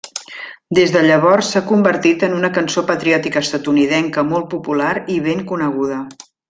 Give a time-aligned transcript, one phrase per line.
[0.77, 6.05] Des de llavors s'ha convertit en una cançó patriòtica estatunidenca molt popular i ben coneguda.